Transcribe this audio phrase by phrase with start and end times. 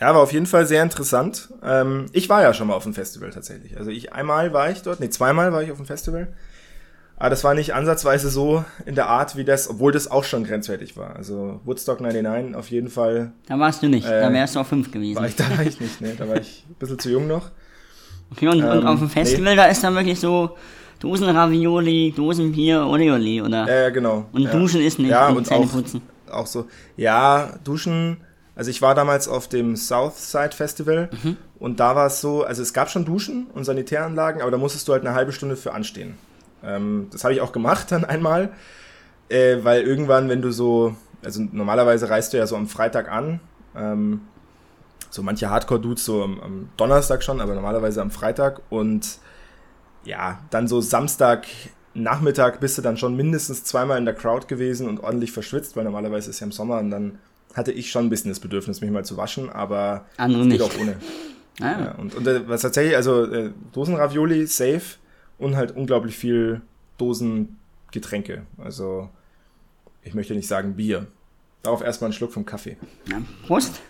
[0.00, 1.50] Ja, war auf jeden Fall sehr interessant.
[1.62, 3.76] Ähm, ich war ja schon mal auf dem Festival tatsächlich.
[3.76, 6.28] Also ich einmal war ich dort, nee, zweimal war ich auf dem Festival.
[7.18, 10.42] Aber das war nicht ansatzweise so in der Art wie das, obwohl das auch schon
[10.44, 11.16] grenzwertig war.
[11.16, 13.32] Also Woodstock 99 auf jeden Fall.
[13.46, 15.18] Da warst du nicht, Äh, da wärst du auf fünf gewesen.
[15.18, 16.14] War ich, da war ich nicht, ne?
[16.16, 17.50] Da war ich ein bisschen zu jung noch.
[18.32, 20.56] Okay, und, und Ähm, auf dem Festival, da ist dann wirklich so
[20.98, 23.66] Dosen Ravioli, Dosen Bier, Oli Oli, oder?
[23.68, 24.24] Ja, ja, genau.
[24.32, 24.50] und ja.
[24.50, 26.00] Duschen ist nicht, Ja, und und Zähne auch, putzen.
[26.30, 26.68] auch so.
[26.96, 28.16] Ja, Duschen.
[28.60, 31.38] Also ich war damals auf dem Southside Festival Mhm.
[31.58, 34.86] und da war es so, also es gab schon Duschen und Sanitäranlagen, aber da musstest
[34.86, 36.18] du halt eine halbe Stunde für anstehen.
[36.62, 38.50] Ähm, das habe ich auch gemacht dann einmal,
[39.30, 43.40] äh, weil irgendwann, wenn du so, also normalerweise reist du ja so am Freitag an,
[43.74, 44.20] ähm,
[45.08, 49.20] so manche Hardcore-Dudes so am, am Donnerstag schon, aber normalerweise am Freitag und
[50.04, 51.46] ja, dann so Samstag
[51.94, 55.84] Nachmittag bist du dann schon mindestens zweimal in der Crowd gewesen und ordentlich verschwitzt, weil
[55.84, 57.18] normalerweise ist ja im Sommer und dann
[57.54, 60.62] hatte ich schon ein bisschen das Bedürfnis, mich mal zu waschen, aber Andere geht nicht.
[60.62, 60.96] auch ohne.
[61.62, 64.96] Ah, Ja, und, und äh, was tatsächlich, also äh, Dosenravioli safe
[65.36, 66.62] und halt unglaublich viel
[66.96, 68.46] Dosengetränke.
[68.56, 69.10] Also
[70.02, 71.06] ich möchte nicht sagen Bier.
[71.62, 72.78] Darauf erstmal einen Schluck vom Kaffee.
[73.10, 73.20] ja.
[73.46, 73.80] Prost.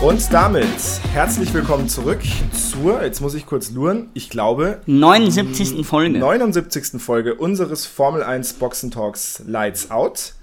[0.00, 0.68] Und damit
[1.12, 2.20] herzlich willkommen zurück
[2.52, 5.84] zur, jetzt muss ich kurz luren, ich glaube, 79.
[5.84, 6.18] Folge.
[6.18, 7.02] 79.
[7.02, 10.34] Folge unseres Formel 1 Boxen Talks Lights Out.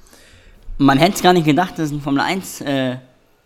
[0.78, 2.98] Man hätte es gar nicht gedacht, dass es ein Formel 1 äh,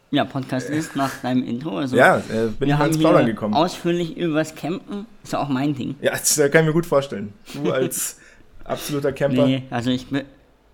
[0.09, 1.77] ja, Podcast ist nach deinem Intro.
[1.77, 3.53] Also, Ja, äh, bin ich mal ins Plaudern gekommen.
[3.53, 5.05] ausführlich übers Campen.
[5.23, 5.95] Ist ja auch mein Ding.
[6.01, 7.33] Ja, das äh, kann ich mir gut vorstellen.
[7.53, 8.17] Du als
[8.63, 9.45] absoluter Camper.
[9.45, 10.25] Nee, also ich be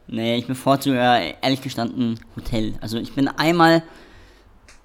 [0.08, 0.96] nee, ich bevorzuge
[1.42, 2.76] ehrlich gestanden Hotel.
[2.80, 3.84] Also ich bin einmal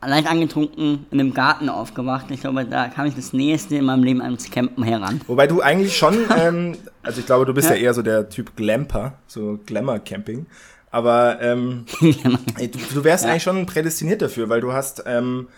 [0.09, 2.27] leicht angetrunken in einem Garten aufgewacht.
[2.31, 5.21] Ich glaube, da kam ich das nächste in meinem Leben ans Campen heran.
[5.27, 7.77] Wobei du eigentlich schon, ähm, also ich glaube, du bist ja.
[7.77, 7.83] Ja.
[7.83, 10.47] eher so der Typ Glamper, so Glamour-Camping.
[10.91, 11.85] Aber ähm,
[12.59, 15.49] ey, du, du wärst eigentlich schon prädestiniert dafür, weil du hast, ähm,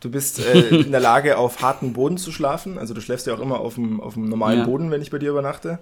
[0.00, 2.78] du bist äh, in der Lage, auf harten Boden zu schlafen.
[2.78, 4.64] Also du schläfst ja auch immer auf dem, auf dem normalen Ja.
[4.64, 5.78] Boden, wenn ich bei dir übernachte.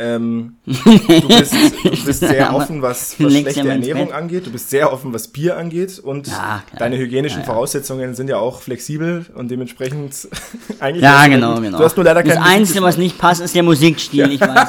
[0.00, 4.46] Ähm, du bist, du bist sehr offen, was, was schlechte Ernährung angeht.
[4.46, 5.98] Du bist sehr offen, was Bier angeht.
[5.98, 7.52] Und Ja, deine hygienischen Ja, ja.
[7.52, 10.28] Voraussetzungen sind ja auch flexibel und dementsprechend
[10.80, 11.02] eigentlich.
[11.02, 11.78] Ja, genau, genau.
[11.78, 14.30] Du hast nur leider das Einzige, was nicht passt, ist der Musikstil.
[14.30, 14.68] Ich weiß.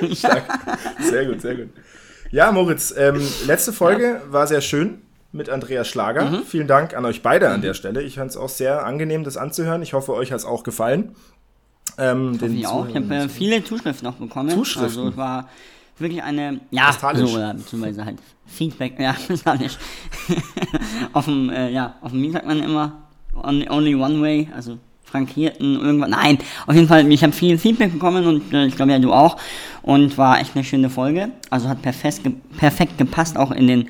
[1.10, 1.68] Sehr gut, sehr gut.
[2.30, 6.24] Ja, Moritz, ähm, letzte Folge war sehr schön mit Andreas Schlager.
[6.30, 6.42] Mhm.
[6.44, 8.02] Vielen Dank an euch beide an der Stelle.
[8.02, 9.82] Ich fand es auch sehr angenehm, das anzuhören.
[9.82, 11.14] Ich hoffe, euch hat es auch gefallen.
[12.00, 12.88] Ähm, den Ich auch.
[12.88, 14.50] Ich habe äh, viele Zuschriften noch bekommen.
[14.50, 15.02] Zuschriften?
[15.02, 15.48] Also es war
[15.98, 19.76] wirklich eine, ja, also, oder beziehungsweise halt Feedback, ja, postalisch.
[21.12, 23.02] auf dem, äh, ja, auf dem, wie sagt man immer,
[23.34, 27.92] only, only one way, also frankierten, irgendwann, nein, auf jeden Fall, ich habe viel Feedback
[27.92, 29.36] bekommen und äh, ich glaube ja, du auch.
[29.82, 31.30] Und war echt eine schöne Folge.
[31.50, 32.22] Also hat perfekt,
[32.56, 33.88] perfekt gepasst, auch in den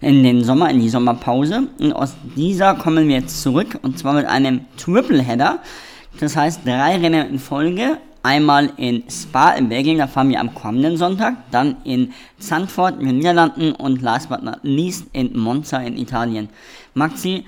[0.00, 1.68] in den Sommer, in die Sommerpause.
[1.78, 5.60] Und aus dieser kommen wir jetzt zurück und zwar mit einem Tripleheader.
[6.20, 7.98] Das heißt, drei Rennen in Folge.
[8.24, 11.34] Einmal in Spa in Belgien, da fahren wir am kommenden Sonntag.
[11.50, 16.48] Dann in Zandvoort in den Niederlanden und last but not least in Monza in Italien.
[16.94, 17.44] Maxi,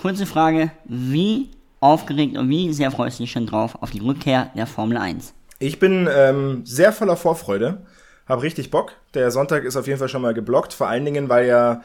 [0.00, 0.72] kurze Frage.
[0.84, 4.96] Wie aufgeregt und wie sehr freust du dich schon drauf auf die Rückkehr der Formel
[4.96, 5.32] 1?
[5.60, 7.82] Ich bin ähm, sehr voller Vorfreude.
[8.26, 8.94] Hab richtig Bock.
[9.12, 10.72] Der Sonntag ist auf jeden Fall schon mal geblockt.
[10.72, 11.82] Vor allen Dingen, weil ja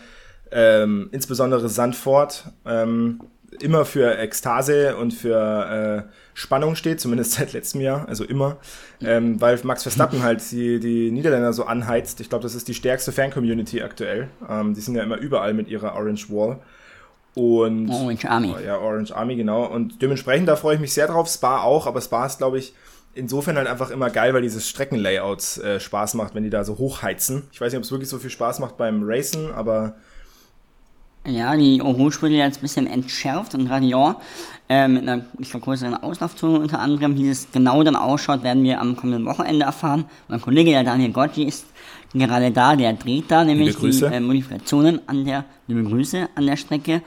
[0.52, 3.20] ähm, insbesondere Sandford ähm,
[3.60, 8.58] immer für Ekstase und für äh, Spannung steht, zumindest seit letztem Jahr, also immer,
[9.02, 12.22] ähm, weil Max Verstappen halt die, die Niederländer so anheizt.
[12.22, 14.30] Ich glaube, das ist die stärkste Fan-Community aktuell.
[14.50, 16.60] Ähm, die sind ja immer überall mit ihrer Orange Wall.
[17.36, 18.56] Und Orange Army.
[18.56, 19.66] Oh, ja, Orange Army, genau.
[19.66, 21.30] Und dementsprechend, da freue ich mich sehr drauf.
[21.30, 22.74] Spa auch, aber Spa ist, glaube ich,
[23.14, 26.78] insofern halt einfach immer geil, weil dieses Streckenlayout äh, Spaß macht, wenn die da so
[26.78, 27.44] hochheizen.
[27.52, 29.96] Ich weiß nicht, ob es wirklich so viel Spaß macht beim Racen, aber
[31.26, 34.16] Ja, die wurde jetzt ein bisschen entschärft und Radion
[34.70, 37.18] äh, mit einer größeren Auslaufzone unter anderem.
[37.18, 40.06] Wie es genau dann ausschaut, werden wir am kommenden Wochenende erfahren.
[40.28, 41.66] Mein Kollege, der Daniel Goggi, ist
[42.14, 46.56] gerade da, der dreht da nämlich die äh, Modifikationen an der, liebe Grüße an der
[46.56, 47.02] Strecke.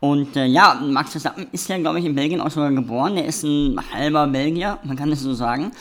[0.00, 3.16] Und äh, ja, Max Verstappen ist ja, glaube ich, in Belgien auch sogar geboren.
[3.16, 5.72] Der ist ein halber Belgier, man kann es so sagen.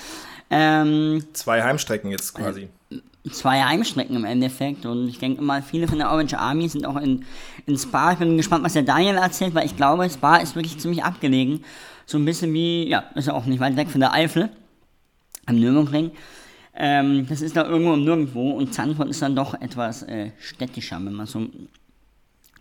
[0.50, 2.68] Ähm, zwei Heimstrecken jetzt quasi.
[3.30, 6.98] Zwei Heimstrecken im Endeffekt und ich denke mal, viele von der Orange Army sind auch
[6.98, 7.26] in,
[7.66, 8.14] in Spa.
[8.14, 11.64] Ich bin gespannt, was der Daniel erzählt, weil ich glaube, Spa ist wirklich ziemlich abgelegen.
[12.06, 14.50] So ein bisschen wie, ja, ist ja auch nicht weit weg von der Eifel,
[15.46, 16.12] am Nürburgring.
[16.76, 20.96] Ähm, das ist da irgendwo im Nirgendwo und Zandvoort ist dann doch etwas äh, städtischer,
[21.04, 21.48] wenn man so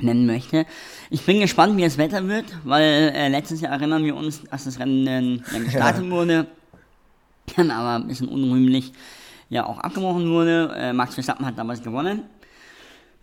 [0.00, 0.67] nennen möchte.
[1.11, 4.65] Ich bin gespannt, wie das Wetter wird, weil äh, letztes Jahr erinnern wir uns, als
[4.65, 6.47] das Rennen äh, gestartet wurde.
[7.56, 8.93] dann aber ein bisschen unrühmlich
[9.50, 10.74] ja auch abgebrochen wurde.
[10.76, 12.22] Äh, Max Verstappen hat damals gewonnen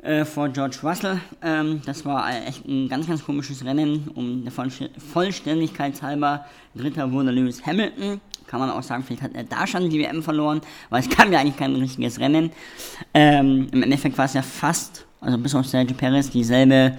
[0.02, 1.20] äh, vor George Russell.
[1.42, 4.10] Ähm, das war äh, echt ein ganz, ganz komisches Rennen.
[4.16, 6.46] Um der Vollst- Vollständigkeit halber
[6.76, 8.20] Dritter wurde Lewis Hamilton.
[8.48, 10.62] Kann man auch sagen, vielleicht hat er da schon die WM verloren,
[10.92, 12.52] weil es kam ja eigentlich kein richtiges Rennen.
[13.14, 16.96] Ähm, Im Endeffekt war es ja fast, also bis auf Sergio Perez, dieselbe,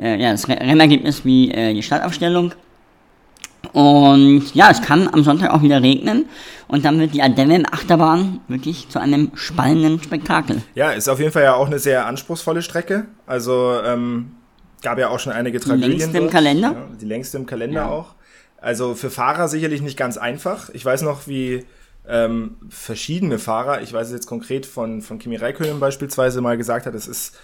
[0.00, 2.52] äh, ja, das Re- Rennergebnis wie äh, die Startaufstellung.
[3.72, 6.26] Und ja, es kann am Sonntag auch wieder regnen
[6.68, 10.62] und dann wird die Ardennen-Achterbahn wirklich zu einem spannenden Spektakel.
[10.74, 13.06] Ja, ist auf jeden Fall ja auch eine sehr anspruchsvolle Strecke.
[13.26, 14.32] Also ähm,
[14.82, 15.90] gab ja auch schon einige Tragödien.
[15.90, 16.32] längste im dort.
[16.32, 16.72] Kalender.
[16.72, 17.88] Ja, die längste im Kalender Ja.
[17.88, 18.14] auch.
[18.60, 20.68] Also für Fahrer sicherlich nicht ganz einfach.
[20.70, 21.64] Ich weiß noch, wie
[22.08, 26.86] ähm, verschiedene Fahrer, ich weiß es jetzt konkret von, von Kimi Räikkönen beispielsweise mal gesagt
[26.86, 27.36] hat, es ist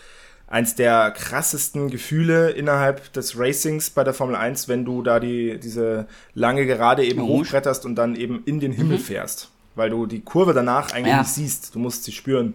[0.49, 5.59] eins der krassesten Gefühle innerhalb des Racings bei der Formel 1, wenn du da die,
[5.59, 7.47] diese lange Gerade eben Rouge.
[7.47, 9.51] hochbretterst und dann eben in den Himmel fährst.
[9.75, 11.19] Weil du die Kurve danach eigentlich Ja.
[11.21, 11.75] nicht siehst.
[11.75, 12.55] Du musst sie spüren.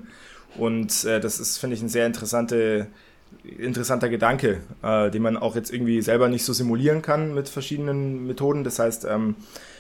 [0.58, 2.88] Und äh, das ist, finde ich, ein sehr interessante,
[3.58, 8.26] interessanter Gedanke, äh, den man auch jetzt irgendwie selber nicht so simulieren kann mit verschiedenen
[8.28, 8.64] Methoden.
[8.64, 9.36] Das heißt, ähm,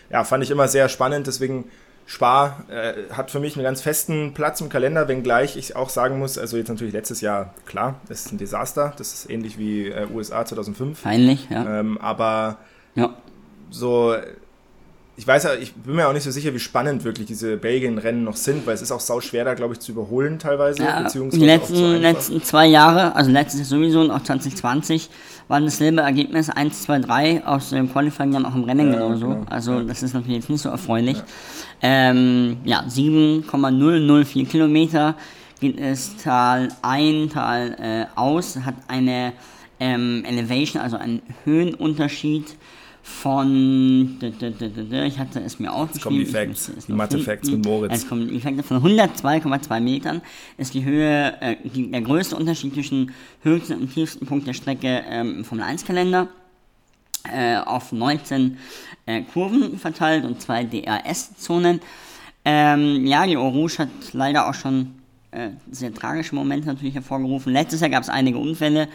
[0.10, 1.28] ja, fand ich immer sehr spannend.
[1.28, 1.66] Deswegen
[2.12, 6.20] Spa äh, hat für mich einen ganz festen Platz im Kalender, wenngleich ich auch sagen
[6.20, 8.94] muss, also jetzt natürlich letztes Jahr, klar, das ist ein Desaster.
[8.98, 11.02] Das ist ähnlich wie äh, USA 2005.
[11.02, 11.80] Peinlich, ja.
[11.80, 12.58] Ähm, aber
[12.96, 13.16] ja.
[13.70, 14.14] so,
[15.22, 18.24] ich weiß ja, ich bin mir auch nicht so sicher, wie spannend wirklich diese Belgien-Rennen
[18.24, 21.00] noch sind, weil es ist auch sau schwer da, glaube ich, zu überholen teilweise, Ja,
[21.04, 22.02] beziehungsweise die letzten, einfach.
[22.02, 25.12] letzten zwei Jahre, also letztes Jahr sowieso und auch 2020,
[25.48, 29.28] waren dasselbe Ergebnis 1, 2, 3 aus dem Qualifying dann auch im Rennen Ja, genauso.
[29.28, 29.46] genau.
[29.48, 31.22] Also das ist natürlich jetzt nicht so erfreulich.
[31.84, 35.14] Ähm, ja, 7,004 Kilometer
[35.60, 39.34] geht es Tal ein, Tal äh, aus, hat eine
[39.80, 42.56] ähm, Elevation, also einen Höhenunterschied
[43.20, 46.04] von, ich hatte es mir aufgeschrieben.
[46.04, 47.92] kommen die Facts, die Mathe-Facts mit Moritz.
[47.92, 50.22] Jetzt kommen die Facts von 102,2 Metern
[50.58, 53.12] ist die Höhe, äh, die, der größte Unterschied zwischen
[53.44, 56.30] höchsten und tiefsten Punkt der Strecke ähm, im Formel 1 Kalender
[57.32, 58.58] äh, auf 19
[59.06, 61.82] äh, Kurven verteilt und zwei DRS-Zonen.
[62.44, 64.96] Ähm, ja, die Rouge hat leider auch schon
[65.32, 67.54] äh, sehr tragische Momente natürlich hervorgerufen.
[67.54, 68.88] Letztes Jahr gab es einige Unfälle.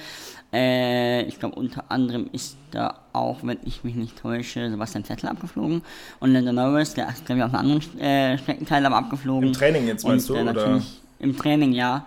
[0.56, 5.28] Äh, ich glaube, unter anderem ist da auch, wenn ich mich nicht täusche, Sebastian Vettel
[5.28, 5.82] abgeflogen.
[6.18, 9.48] Und Lando Norris, der ist, glaube ich, auf einem anderen äh, Streckenteil aber abgeflogen.
[9.48, 10.82] Im Training jetzt, meinst Und, du, äh, oder?
[11.18, 12.06] Im Training, ja.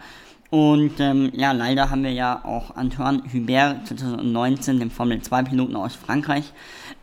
[0.49, 6.51] Und ähm, ja, leider haben wir ja auch Antoine Hubert 2019, den Formel-2-Piloten aus Frankreich,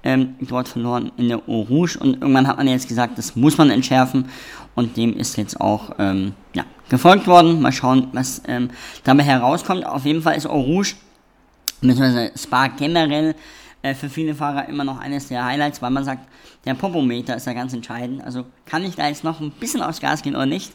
[0.03, 1.97] ähm, dort verloren in der Eau Rouge.
[2.01, 4.29] Und irgendwann hat man jetzt gesagt, das muss man entschärfen.
[4.75, 7.63] Und dem ist jetzt auch ähm, ja, gefolgt worden.
[7.63, 8.71] Mal schauen, was ähm,
[9.05, 9.87] dabei herauskommt.
[9.87, 10.97] Auf jeden Fall ist Eau Rouge,
[11.81, 13.35] beziehungsweise Spa generell,
[13.83, 16.29] äh, für viele Fahrer immer noch eines der Highlights, weil man sagt,
[16.65, 18.25] der Popometer ist ja ganz entscheidend.
[18.25, 20.73] Also kann ich da jetzt noch ein bisschen aufs Gas gehen oder nicht?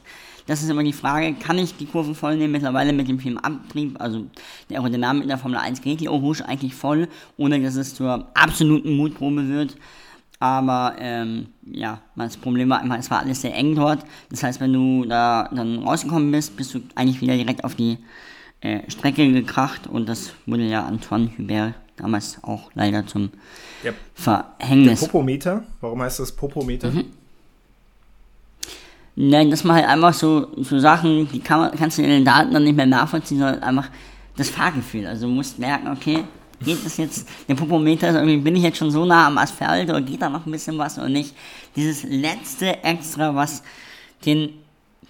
[0.48, 2.54] Das ist immer die Frage, kann ich die Kurven voll nehmen?
[2.54, 4.26] Mittlerweile mit dem Filmabtrieb, also
[4.70, 7.08] der Aerodynamik in der Formel 1 geht die Rouge eigentlich voll,
[7.38, 9.76] ohne dass es zur absoluten Mutprobe wird.
[10.40, 14.04] Aber ähm, ja, das Problem war einfach, es war alles sehr eng dort.
[14.30, 18.00] Das heißt, wenn du da dann rausgekommen bist, bist du eigentlich wieder direkt auf die
[18.62, 23.32] äh, Strecke gekracht und das wurde ja Antoine Hubert damals auch leider zum
[23.84, 25.02] Der, der Verhängnis.
[25.02, 26.92] Popometer, warum heißt das Popometer?
[26.92, 27.06] Mhm.
[29.16, 32.26] Nein, das mal halt einfach so, so Sachen, die kann man, kannst du in den
[32.26, 33.90] Daten dann nicht mehr nachvollziehen, sondern einfach
[34.38, 35.06] das Fahrgefühl.
[35.06, 36.24] Also du musst merken, okay,
[36.64, 39.90] geht das jetzt, der Popometer, ist irgendwie, bin ich jetzt schon so nah am Asphalt
[39.90, 41.36] oder geht da noch ein bisschen was oder nicht?
[41.76, 43.64] Dieses letzte Extra, was
[44.26, 44.54] den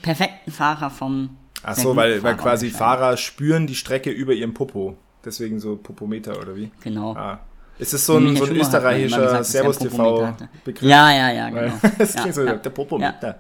[0.02, 2.70] perfekten Fahrer vom Ach so, weil, weil quasi.
[2.70, 4.98] Fahrer spüren die Strecke über ihrem Popo.
[5.24, 6.72] Deswegen so Popometer oder wie?
[6.84, 7.14] Genau.
[7.16, 7.40] Ah.
[7.78, 9.44] Ist es so ein, so ein österreichischer er.
[9.44, 10.88] Servus-TV-Begriff?
[10.90, 11.74] Ja, ja, ja, genau.
[11.98, 12.54] das ja, klingt so, ja.
[12.56, 13.40] der Popometer.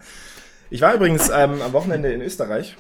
[0.69, 2.77] Ich war übrigens ähm, am Wochenende in Österreich,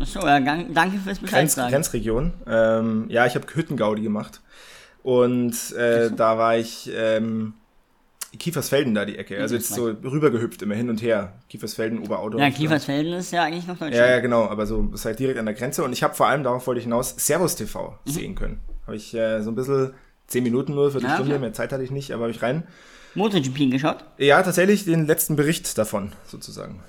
[0.00, 1.72] Achso, ja, gan- danke fürs Bescheid Grenz, sagen.
[1.72, 2.34] Grenzregion.
[2.46, 4.40] Ähm, ja, ich habe Hüttengaudi gemacht.
[5.02, 7.54] Und äh, da war ich ähm,
[8.38, 9.40] Kiefersfelden da die Ecke.
[9.40, 11.34] Also jetzt so rübergehüpft, immer hin und her.
[11.48, 12.38] Kiefersfelden, Oberauto.
[12.38, 13.94] Ja, Kiefersfelden ist ja eigentlich noch Deutschland.
[13.94, 15.84] Ja, ja, genau, aber so ist halt direkt an der Grenze.
[15.84, 18.10] Und ich habe vor allem, darauf wollte ich hinaus, Servus TV Mhm.
[18.10, 18.60] sehen können.
[18.86, 19.92] Habe ich äh, so ein bisschen,
[20.26, 21.40] zehn Minuten nur für die Ja, Stunde, klar.
[21.40, 22.64] mehr Zeit hatte ich nicht, aber habe ich rein.
[23.14, 24.04] MotoGP geschaut?
[24.18, 26.80] Ja, tatsächlich den letzten Bericht davon, sozusagen.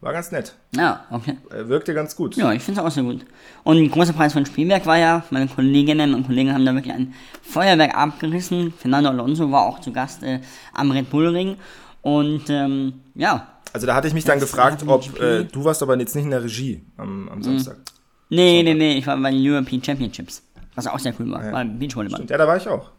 [0.00, 0.54] War ganz nett.
[0.76, 1.36] Ja, okay.
[1.50, 2.36] Äh, wirkte ganz gut.
[2.36, 3.26] Ja, ich finde es auch sehr gut.
[3.64, 6.94] Und ein großer Preis von Spielberg war ja, meine Kolleginnen und Kollegen haben da wirklich
[6.94, 8.72] ein Feuerwerk abgerissen.
[8.72, 10.40] Fernando Alonso war auch zu Gast äh,
[10.72, 11.56] am Red Bull Ring.
[12.02, 15.98] Und ähm, ja, Also da hatte ich mich dann gefragt, ob äh, du warst aber
[15.98, 17.76] jetzt nicht in der Regie am, am Samstag.
[18.28, 20.42] nee, nee, nee, ich war bei den European Championships.
[20.76, 21.50] Was auch sehr cool war, Ja.
[21.50, 22.24] beim Beachvolleyball.
[22.30, 22.92] Ja, da war ich auch.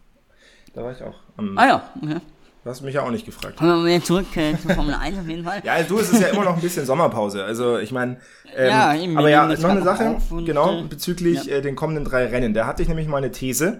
[0.73, 1.15] Da war ich auch.
[1.37, 2.17] Am, Ah ja, okay.
[2.63, 3.57] Du hast mich ja auch nicht gefragt.
[3.57, 5.61] Kommen wir mal wieder zurück äh, zur Formel 1 auf jeden Fall.
[5.63, 7.43] Ja, also du, es ist ja immer noch ein bisschen Sommerpause.
[7.43, 8.17] Also ich meine,
[8.53, 11.55] ähm, Ja, eben, aber ja, noch eine Sache, und, genau, äh, bezüglich ja.
[11.57, 12.53] äh, den kommenden drei Rennen.
[12.53, 13.79] Da hatte ich nämlich mal eine These,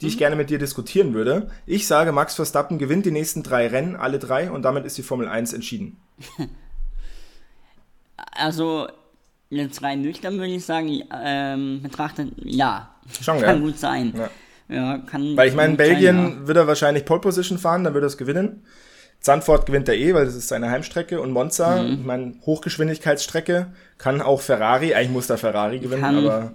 [0.00, 0.10] die Mhm.
[0.10, 1.50] ich gerne mit dir diskutieren würde.
[1.66, 5.02] Ich sage, Max Verstappen gewinnt die nächsten drei Rennen, alle drei, und damit ist die
[5.02, 5.96] Formel 1 entschieden.
[8.32, 8.86] Also,
[9.48, 12.94] jetzt rein nüchtern würde ich sagen, ähm, betrachtet, ja.
[13.20, 13.66] Schon, Kann ja.
[13.66, 14.12] gut sein.
[14.16, 14.30] Ja.
[14.70, 15.36] Ja, kann.
[15.36, 18.04] Weil ich meine, in gut sein, Belgien wird er wahrscheinlich Pole Position fahren, dann wird
[18.04, 18.62] er es gewinnen.
[19.20, 21.20] Zandvoort gewinnt er eh, weil das ist seine Heimstrecke.
[21.20, 21.92] Und Monza, Mhm.
[22.00, 23.66] ich meine, Hochgeschwindigkeitsstrecke,
[23.98, 26.16] kann auch Ferrari, eigentlich muss da Ferrari gewinnen, Kann.
[26.18, 26.52] aber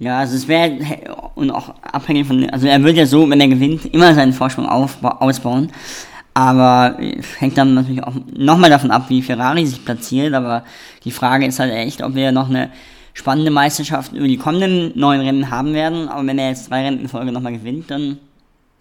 [0.00, 0.70] Ja, also es wäre,
[1.34, 4.66] und auch abhängig von, also er wird ja so, wenn er gewinnt, immer seinen Vorsprung
[4.68, 5.72] ausbauen.
[6.34, 10.34] Aber äh, hängt dann natürlich auch nochmal davon ab, wie Ferrari sich platziert.
[10.34, 10.64] Aber
[11.04, 12.70] die Frage ist halt echt, ob wir noch eine
[13.18, 16.08] spannende Meisterschaft über die kommenden neun Rennen haben werden.
[16.08, 18.18] Aber wenn er jetzt drei Rennen in Folge nochmal gewinnt, dann,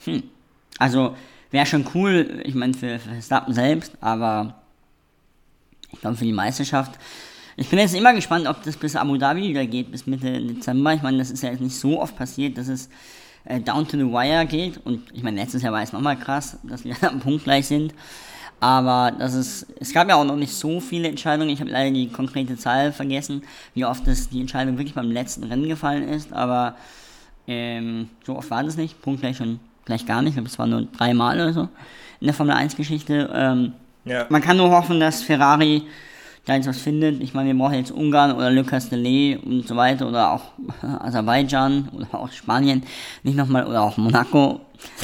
[0.05, 0.23] hm.
[0.77, 1.15] Also
[1.49, 4.53] wäre schon cool, ich meine, für, für Verstappen selbst, aber
[5.91, 6.99] ich glaube für die Meisterschaft.
[7.55, 10.93] Ich bin jetzt immer gespannt, ob das bis Abu Dhabi wieder geht, bis Mitte Dezember.
[10.93, 12.89] Ich meine, das ist ja jetzt nicht so oft passiert, dass es
[13.45, 14.77] äh, down to the wire geht.
[14.85, 17.95] Und ich meine, letztes Jahr war es nochmal krass, dass wir am Punkt gleich sind.
[18.59, 21.49] Aber das ist, es gab ja auch noch nicht so viele Entscheidungen.
[21.49, 23.43] Ich habe leider die konkrete Zahl vergessen,
[23.75, 26.33] wie oft das die Entscheidung wirklich beim letzten Rennen gefallen ist.
[26.33, 26.75] Aber
[27.47, 29.01] ähm, so oft war das nicht.
[29.01, 30.31] Punkt gleich schon gleich gar nicht.
[30.31, 31.69] Ich glaube, es waren nur dreimal oder so
[32.19, 33.29] in der Formel 1 Geschichte.
[33.33, 33.73] Ähm,
[34.05, 34.25] ja.
[34.29, 35.83] man kann nur hoffen, dass Ferrari
[36.47, 37.21] da jetzt was findet.
[37.21, 41.89] Ich meine, wir brauchen jetzt Ungarn oder Le Castellet und so weiter oder auch Aserbaidschan
[41.93, 42.83] oder auch Spanien
[43.23, 44.61] nicht nochmal oder auch Monaco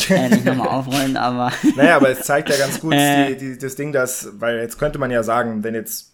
[0.10, 3.36] äh, nicht nochmal aufrollen, aber Naja, aber es zeigt ja ganz gut Äh.
[3.36, 6.14] die, die, das Ding, dass, weil jetzt könnte man ja sagen, wenn jetzt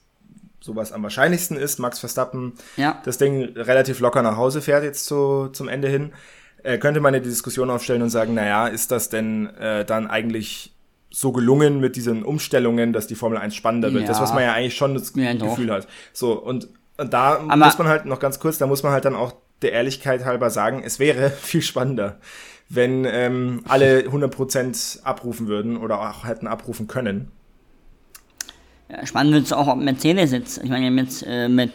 [0.59, 2.99] sowas am wahrscheinlichsten ist, Max Verstappen ja.
[3.05, 6.11] das Ding relativ locker nach Hause fährt jetzt zu, zum Ende hin,
[6.63, 10.07] äh, könnte man ja die Diskussion aufstellen und sagen, naja, ist das denn äh, dann
[10.07, 10.73] eigentlich
[11.11, 14.03] so gelungen mit diesen Umstellungen, dass die Formel 1 spannender wird?
[14.03, 14.07] Ja.
[14.09, 15.49] Das, was man ja eigentlich schon das Ja, doch.
[15.49, 15.87] Gefühl hat.
[16.13, 19.05] So, und, und da Aber- muss man halt noch ganz kurz, da muss man halt
[19.05, 22.17] dann auch der Ehrlichkeit halber sagen, es wäre viel spannender,
[22.69, 27.31] wenn ähm, alle 100% abrufen würden oder auch hätten abrufen können.
[28.91, 31.71] Ja, spannend wird es auch, ob Mercedes jetzt, ich meine, jetzt äh, mit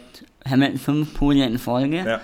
[0.49, 1.97] Hamilton fünf Podien in Folge.
[2.05, 2.21] Ja.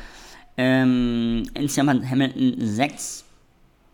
[0.58, 3.24] Ähm, insgesamt hat Hamilton sechs,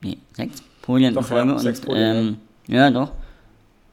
[0.02, 1.52] nee, sechs Podien Doch, in Folge.
[1.52, 2.90] ja, und, Podien, ähm, ja.
[2.92, 3.12] doch.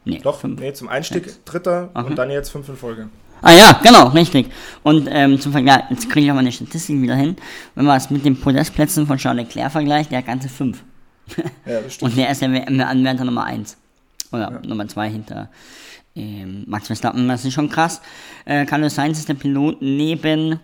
[0.07, 0.61] Nee, Doch, fünf.
[0.61, 2.07] nee, zum Einstieg dritter Okay.
[2.11, 3.09] und dann jetzt fünf in Folge.
[3.41, 4.51] Ah ja, genau, richtig.
[4.83, 7.37] Und ähm, zum Vergleich, jetzt kriege ich auch meine Statistik wieder hin.
[7.75, 10.83] Wenn man es mit den Podestplätzen von Charles Leclerc vergleicht, der hat ganze fünf.
[11.65, 12.11] Ja, das stimmt.
[12.13, 13.77] Und der ist der WM-Anwärter Nummer 1.
[14.33, 15.49] Oder Nummer 2 hinter
[16.17, 17.27] ähm, Max Verstappen.
[17.29, 18.01] Das ist schon krass.
[18.45, 20.61] Äh, Carlos Sainz ist der Pilot neben,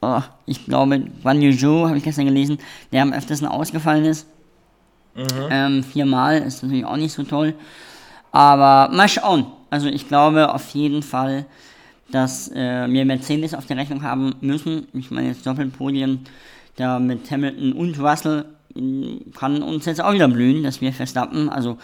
[0.00, 2.58] oh, ich glaube, Guan Yu Zhou, habe ich gestern gelesen,
[2.92, 4.26] der am öftesten ausgefallen ist.
[5.50, 7.54] Ähm, viermal ist natürlich auch nicht so toll.
[8.30, 9.46] Aber mal schauen.
[9.70, 11.46] Also ich glaube auf jeden Fall,
[12.10, 14.86] dass äh, wir Mercedes auf der Rechnung haben müssen.
[14.92, 16.20] Ich meine jetzt Doppelpodien
[16.76, 18.46] da mit Hamilton und Russell
[19.34, 21.76] kann uns jetzt auch wieder blühen, dass wir Verstappen, also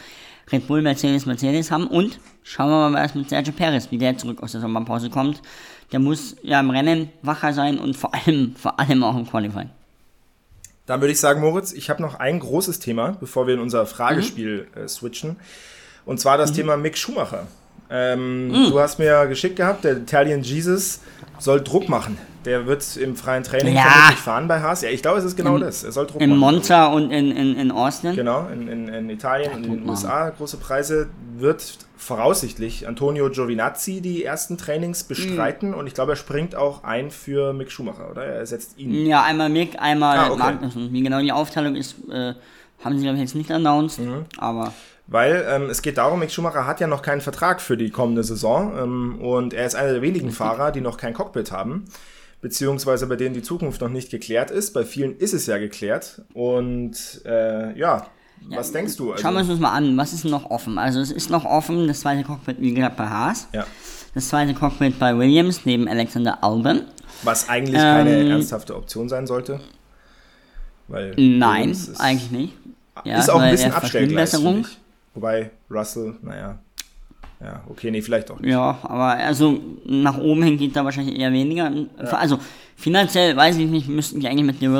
[0.51, 1.87] Red Bull, Mercedes, Mercedes haben.
[1.87, 5.43] Und schauen wir mal, was mit Sergio Perez, wie der zurück aus der Sommerpause kommt.
[5.93, 9.71] Der muss ja im Rennen wacher sein und vor allem, vor allem auch im Qualifying.
[10.89, 13.83] Dann würde ich sagen, Moritz, ich habe noch ein großes Thema, bevor wir in unser
[13.83, 13.87] Mhm.
[13.89, 15.37] Fragespiel äh, switchen.
[16.05, 17.47] Und zwar das Thema Mick Schumacher.
[17.91, 18.71] Ähm, Mhm.
[18.71, 21.01] Du hast mir geschickt gehabt, der Italian Jesus
[21.39, 22.19] soll Druck machen.
[22.45, 23.83] Der wird im freien Training Ja.
[23.83, 24.81] vermutlich fahren bei Haas.
[24.83, 25.85] Ja, ich glaube, es ist genau das.
[25.85, 26.39] Er soll Druck In machen.
[26.41, 28.15] Monza und in, in, in Austin.
[28.17, 29.89] Genau, in, in, in Italien und in den.
[29.89, 35.09] USA große Preise wird voraussichtlich Antonio Giovinazzi die ersten Trainings Mhm.
[35.09, 38.25] bestreiten und ich glaube, er springt auch ein für Mick Schumacher, oder?
[38.25, 39.07] Er ersetzt ihn.
[39.07, 40.39] Ja, einmal Mick, einmal Ah, okay.
[40.39, 40.93] Magnussen.
[40.93, 42.35] Wie genau die Aufteilung ist, äh,
[42.83, 43.99] haben sie, glaube ich, jetzt nicht announced.
[43.99, 44.25] Mhm.
[44.39, 44.73] Aber
[45.09, 48.23] Weil ähm, es geht darum, Mick Schumacher hat ja noch keinen Vertrag für die kommende
[48.23, 51.87] Saison ähm, und er ist einer der wenigen Fahrer, die noch kein Cockpit haben,
[52.41, 54.73] beziehungsweise bei denen die Zukunft noch nicht geklärt ist.
[54.75, 58.07] Bei vielen ist es ja geklärt und äh, ja,
[58.49, 59.13] was denkst du?
[59.13, 59.97] Also, schauen wir uns das mal an.
[59.97, 60.79] Was ist noch offen?
[60.79, 63.49] Also es ist noch offen, das zweite Cockpit, wie gesagt, bei Haas.
[63.53, 63.67] ja,
[64.15, 66.83] Das zweite Cockpit bei Williams, neben Alexander Albon.
[67.23, 69.61] was eigentlich keine Ähm, ernsthafte Option sein sollte.
[70.89, 72.55] Weil Nein, ist, eigentlich nicht.
[73.05, 74.41] Ja, ist auch ein bisschen Abstellgleis.
[75.15, 76.59] Wobei Russell, naja,
[77.41, 78.51] ja, okay, nee, vielleicht auch nicht.
[78.51, 81.71] Ja, aber also nach oben hin geht da wahrscheinlich eher weniger.
[81.99, 82.41] Also
[82.77, 84.71] finanziell weiß ich nicht, müssten die eigentlich mit der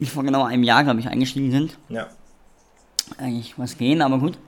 [0.00, 2.06] Die vor genau einem Jahr, glaube ich, eingestiegen sind, Ja.
[3.18, 4.38] eigentlich was gehen, aber gut.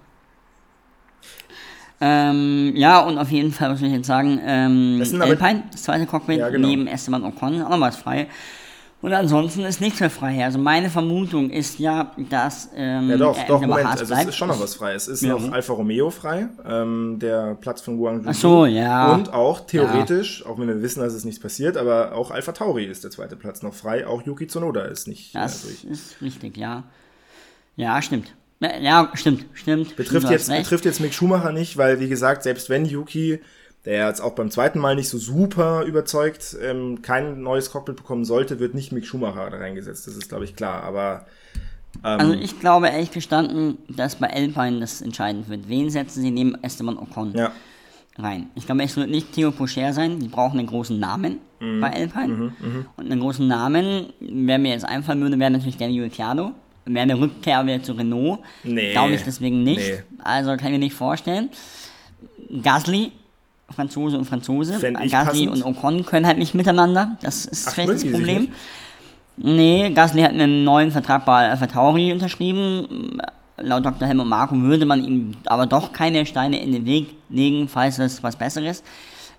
[2.03, 5.83] Ähm, ja, und auf jeden Fall, was will ich jetzt sagen, ähm, Das Alpine, das
[5.83, 6.69] zweite Cockpit, Ja, genau.
[6.69, 8.29] neben Esteban Ocon, auch noch was frei.
[9.03, 10.45] Und ansonsten ist nichts mehr frei.
[10.45, 14.49] Also meine Vermutung ist ja, dass ähm, Ja doch, doch, Moment, also es ist schon
[14.49, 14.93] noch was frei.
[14.93, 15.39] Es ist Ja.
[15.39, 18.29] noch Alfa Romeo frei, ähm, der Platz von Guangzhou.
[18.31, 19.15] Ach so, ja.
[19.15, 22.85] Und auch theoretisch, auch wenn wir wissen, dass es nichts passiert, aber auch Alpha Tauri
[22.85, 24.07] ist der zweite Platz noch frei.
[24.07, 25.85] Auch Yuki Tsunoda ist nicht Das durch.
[25.85, 26.85] ist richtig, ja.
[27.77, 28.35] Ja, stimmt.
[28.61, 29.97] Ja, Ja, stimmt, stimmt.
[29.97, 33.41] Betrifft hast jetzt, betrifft jetzt Mick Schumacher nicht, weil, wie gesagt, selbst wenn Yuki,
[33.85, 38.25] der jetzt auch beim zweiten Mal nicht so super überzeugt, ähm, kein neues Cockpit bekommen
[38.25, 40.07] sollte, wird nicht Mick Schumacher da reingesetzt.
[40.07, 40.83] Das ist, glaube ich, klar.
[40.85, 41.25] Aber
[42.05, 45.69] ähm, Also ich glaube ehrlich gestanden, dass bei Alpine das entscheidend wird.
[45.69, 47.53] Wen setzen sie neben Esteban Ocon ja,
[48.19, 48.51] rein?
[48.55, 50.21] Ich glaube, es wird nicht Theo Pocher sein.
[50.21, 51.81] Die brauchen einen großen Namen Mhm.
[51.81, 52.53] bei Alpine.
[52.97, 56.53] Und einen großen Namen, wer mir jetzt einfallen würde, wäre natürlich Daniel Ricciardo.
[56.87, 58.41] Wäre eine Rückkehr wieder zu Renault.
[58.65, 58.93] Nee.
[58.93, 59.81] Glaube ich deswegen nicht.
[59.87, 60.03] Nee.
[60.25, 61.51] Also kann ich mir nicht vorstellen.
[62.63, 63.13] Gasly,
[63.75, 64.79] Franzose und Franzose.
[65.11, 67.17] Gasly und Ocon können halt nicht miteinander.
[67.23, 68.49] Das ist Ach, vielleicht das Problem.
[69.37, 73.19] Nee, Gasly hat einen neuen Vertrag bei Alpha Tauri unterschrieben.
[73.57, 74.09] Laut Dr.
[74.09, 78.23] Helmut Marko würde man ihm aber doch keine Steine in den Weg legen, falls es
[78.23, 78.83] was Besseres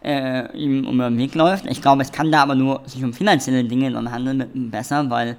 [0.03, 1.65] äh, ihm um den Weg läuft.
[1.67, 4.71] Ich glaube, es kann da aber nur sich um finanzielle Dinge dann handeln mit ihm
[4.71, 5.37] besser, weil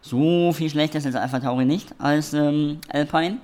[0.00, 3.38] so viel schlechter ist als Alpha Tauri nicht als ähm, Alpine.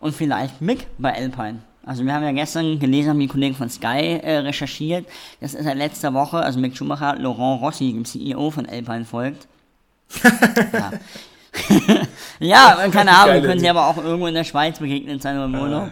[0.00, 1.60] Und vielleicht Mick bei Alpine.
[1.84, 5.06] Also wir haben ja gestern gelesen, haben die Kollegen von Sky äh, recherchiert,
[5.40, 9.48] dass es seit letzter Woche, also Mick Schumacher, Laurent Rossi, dem CEO von Alpine, folgt.
[10.72, 10.92] ja.
[12.38, 15.46] ja, keine Ahnung, Geile können sie aber auch irgendwo in der Schweiz begegnen sein oder
[15.46, 15.90] im Urlaub.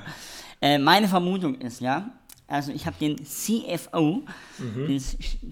[0.63, 2.09] Äh, meine Vermutung ist, ja,
[2.51, 4.25] also ich habe den CFO,
[4.59, 5.01] den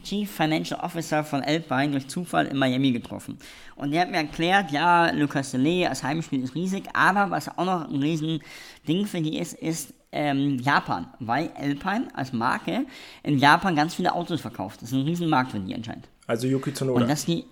[0.02, 3.38] Chief Financial Officer von Alpine, durch Zufall in Miami getroffen.
[3.76, 7.64] Und der hat mir erklärt, ja, Lucas Delee als Heimspiel ist riesig, aber was auch
[7.64, 8.40] noch ein riesen
[8.86, 12.86] Ding für die ist, ist ähm, Japan, weil Alpine als Marke
[13.22, 14.80] in Japan ganz viele Autos verkauft.
[14.82, 16.08] Das ist ein riesen Markt für die anscheinend.
[16.26, 17.02] also Yuki Tsunoda.
[17.02, 17.44] Und dass die.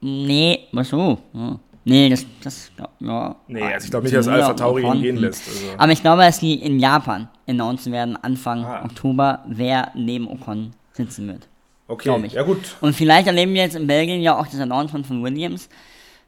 [0.00, 1.18] Nee, was so?
[1.32, 1.58] Ja.
[1.84, 2.70] Nee, das, das,
[3.00, 3.36] ja.
[3.48, 5.48] Nee, also ich glaube nicht, dass Alpha Tauri ihn gehen lässt.
[5.48, 5.66] Also.
[5.78, 8.84] Aber ich glaube, dass die in Japan announcen werden, Anfang Ah.
[8.84, 11.48] Oktober, wer neben Ocon sitzen wird.
[11.88, 12.76] Okay, ja gut.
[12.80, 15.68] Und vielleicht erleben wir jetzt in Belgien ja auch das Announcement von Williams.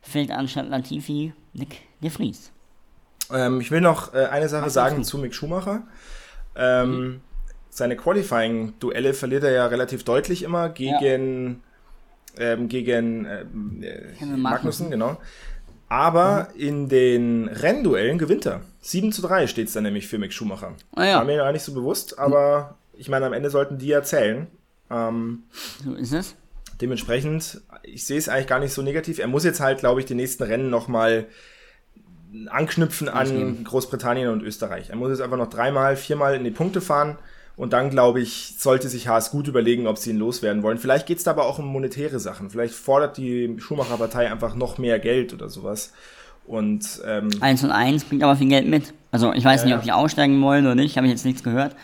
[0.00, 2.50] Fällt anstatt Latifi Nick de Vries.
[3.32, 5.82] Ähm, ich will noch äh, eine Sache Was sagen zu Mick Schumacher.
[6.56, 7.20] Ähm,
[7.70, 11.62] Seine Qualifying-Duelle verliert er ja relativ deutlich immer gegen,
[12.36, 13.44] ähm, gegen äh,
[14.18, 15.16] Kevin Magnussen, genau.
[15.88, 18.60] Aber in den Rennduellen gewinnt er.
[18.80, 20.74] 7 zu 3 steht es dann nämlich für Mick Schumacher.
[20.94, 21.16] Ah ja.
[21.16, 24.48] War mir gar nicht so bewusst, aber ich meine, am Ende sollten die ja zählen.
[24.90, 25.44] Ähm,
[25.82, 26.34] So ist es.
[26.80, 29.18] dementsprechend, ich sehe es eigentlich gar nicht so negativ.
[29.18, 31.26] Er muss jetzt halt, glaube ich, die nächsten Rennen nochmal
[32.48, 33.64] anknüpfen an.
[33.64, 34.90] Großbritannien und Österreich.
[34.90, 37.16] Er muss jetzt einfach noch dreimal, viermal in die Punkte fahren
[37.56, 40.78] und dann, glaube ich, sollte sich Haas gut überlegen, ob sie ihn loswerden wollen.
[40.78, 42.50] Vielleicht geht es da aber auch um monetäre Sachen.
[42.50, 45.92] Vielleicht fordert die Schumacher-Partei einfach noch mehr Geld oder sowas.
[46.46, 48.94] Und ähm, 1 und 1 bringt aber viel Geld mit.
[49.10, 51.42] Also ich weiß Ja, nicht, ob die aussteigen wollen oder nicht, habe ich jetzt nichts
[51.42, 51.76] gehört.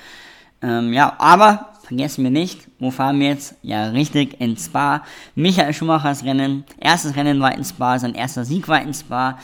[0.62, 3.54] Ähm, ja, aber vergessen wir nicht, wo fahren wir jetzt?
[3.62, 5.04] Ja, richtig, in Spa.
[5.34, 6.64] Michael Schumachers Rennen.
[6.80, 9.38] Erstes Rennen war in Spa, sein erster Sieg war in Spa.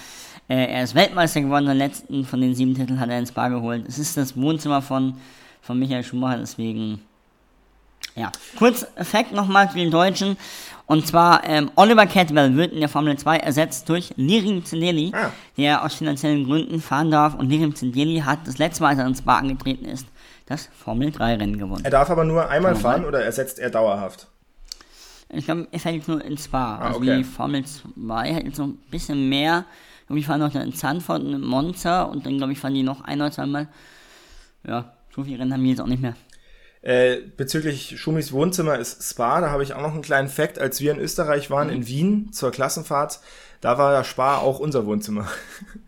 [0.48, 3.48] Äh, er ist Weltmeister geworden, den letzten von den sieben Titeln hat er in Spa
[3.48, 3.84] geholt.
[3.88, 5.14] Es ist das Wohnzimmer von,
[5.62, 7.00] von Michael Schumacher, deswegen
[8.16, 10.36] ja, kurz Fact nochmal zu den Deutschen.
[10.86, 15.30] Und zwar, ähm, Oliver Cadwell wird in der Formel 2 ersetzt durch Lirim Zendeli, Ah.
[15.56, 17.34] der aus finanziellen Gründen fahren darf.
[17.34, 20.06] Und Lirim Zendeli hat das letzte Mal, als er ins Spa angetreten ist,
[20.46, 21.84] das Formel 3 Rennen gewonnen.
[21.84, 24.28] er darf aber nur einmal fahren oder ersetzt er dauerhaft?
[25.30, 26.76] Ich glaube, er fährt jetzt nur in Spa.
[26.78, 27.16] also okay.
[27.16, 29.64] die Formel 2 hat jetzt noch ein bisschen mehr.
[30.04, 32.74] Ich glaube, die fahren noch in Zandvoort und in Monza und dann, glaube ich, fahren
[32.74, 33.68] die noch ein oder zweimal.
[34.62, 36.14] Ja, so viele Rennen haben die jetzt auch nicht mehr.
[36.82, 40.58] Äh, bezüglich Schumis Wohnzimmer ist Spa, da habe ich auch noch einen kleinen Fact.
[40.58, 43.20] Als wir in Österreich waren, in Wien zur Klassenfahrt,
[43.62, 45.26] da war ja Spa auch unser Wohnzimmer.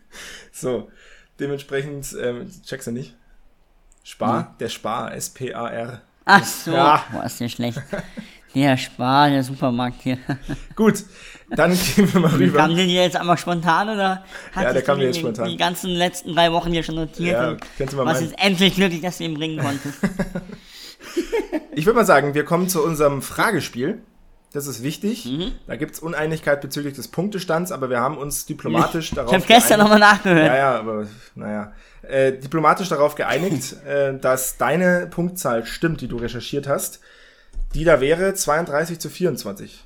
[0.52, 0.90] so,
[1.38, 3.14] dementsprechend, ähm, checkst du nicht?
[4.02, 6.00] Spa, der Spar, S-P-A-R.
[6.26, 7.04] Ach so, Ja.
[7.12, 7.80] boah, ist der schlecht.
[8.54, 10.18] Der Spar, der Supermarkt hier.
[10.74, 11.04] Gut,
[11.50, 12.68] dann gehen wir mal Kam rüber.
[12.68, 15.48] der dir jetzt einmal spontan oder hat Ja, der kam mir jetzt spontan.
[15.48, 17.32] die ganzen letzten drei Wochen hier schon notiert?
[17.40, 18.30] Ja, kannst du mal was meinen.
[18.32, 19.98] ist endlich glücklich, dass du ihn bringen konntest?
[21.72, 24.00] Ich würde mal sagen, wir kommen zu unserem Fragespiel.
[24.52, 25.26] Das ist wichtig.
[25.26, 25.52] Mhm.
[25.66, 29.46] Da gibt es Uneinigkeit bezüglich des Punktestands, aber wir haben uns diplomatisch darauf Ich habe
[29.46, 30.46] gestern geeinigt- nochmal nachgehört.
[30.46, 31.72] Ja, ja, aber naja.
[32.02, 37.00] Äh, diplomatisch darauf geeinigt, äh, dass deine Punktzahl stimmt, die du recherchiert hast.
[37.74, 39.85] Die da wäre 32 zu 24.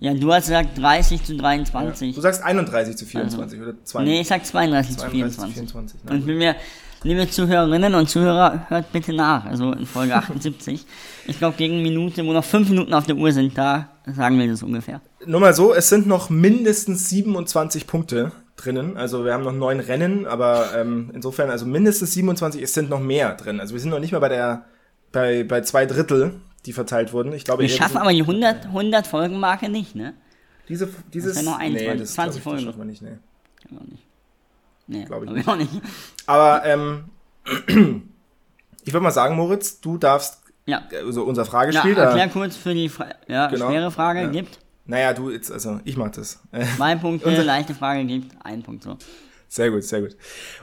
[0.00, 2.14] Ja, du hast gesagt 30 zu 23.
[2.14, 6.00] Du sagst 31 zu 24 oder 32 nee, ich sag 32, zu 32 zu 24.
[6.00, 6.10] 24.
[6.10, 6.56] Und ich bin mir,
[7.02, 9.44] liebe Zuhörerinnen und Zuhörer, hört bitte nach.
[9.46, 10.84] Also in Folge 78.
[11.26, 14.48] Ich glaube, gegen Minute, wo noch 5 Minuten auf der Uhr sind, da sagen wir
[14.48, 15.00] das ungefähr.
[15.26, 18.96] nur mal so, es sind noch mindestens 27 Punkte drinnen.
[18.96, 23.00] Also wir haben noch neun Rennen, aber ähm, insofern, also mindestens 27, es sind noch
[23.00, 23.60] mehr drin.
[23.60, 24.64] Also wir sind noch nicht mal bei der,
[25.12, 26.34] bei, bei zwei Drittel,
[26.66, 27.32] die verteilt wurden.
[27.32, 30.12] Ich glaube, Wir schaffen aber die 100, 100 Folgen-Marke nicht, ne?
[30.68, 32.60] diese, dieses, Das noch ein, nee, 20 das, glaub ich, das Folgen.
[32.64, 33.02] schaffen wir nicht.
[33.02, 34.02] Auch nicht.
[34.90, 35.70] Nee, Glaub ich ich auch nicht.
[36.26, 37.04] Aber ähm,
[38.84, 40.82] ich würde mal sagen, Moritz, du darfst, Ja.
[41.04, 43.68] also unser Ja, Fragespiel, erklär da, kurz für die Fra ja, Genau.
[43.68, 44.26] schwere Frage Ja.
[44.28, 44.58] gibt.
[44.86, 46.40] naja, du jetzt, also ich mach das.
[46.76, 48.96] Zwei Punkte, leichte Frage gibt ein Punkt so.
[49.48, 50.16] Sehr gut, sehr gut.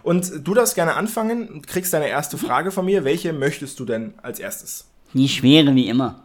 [0.03, 3.03] Und du darfst gerne anfangen und kriegst deine erste Frage von mir.
[3.03, 4.87] Welche möchtest du denn als erstes?
[5.13, 6.23] Die schwere wie immer.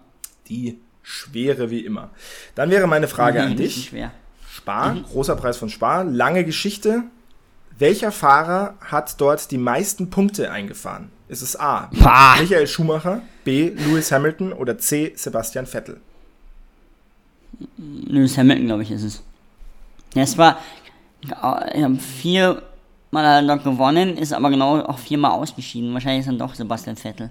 [0.49, 2.11] Die schwere wie immer.
[2.55, 3.89] Dann wäre meine Frage an Richtig dich.
[3.89, 4.13] Schwer.
[4.49, 7.03] Spar, großer Preis von Spar, lange Geschichte.
[7.83, 11.11] Welcher Fahrer hat dort die meisten Punkte eingefahren?
[11.27, 11.91] Ist es A.
[11.99, 12.37] Pah.
[12.41, 13.71] Michael Schumacher, B.
[13.71, 15.13] Lewis Hamilton oder C.
[15.17, 16.01] Sebastian Vettel?
[17.77, 19.25] Lewis Hamilton, glaube ich, ist es.
[20.15, 20.61] Das war,
[21.23, 22.63] ich habe viermal
[23.13, 25.93] er dort gewonnen, ist aber genau auch viermal ausgeschieden.
[25.93, 27.31] Wahrscheinlich ist dann doch Sebastian Vettel.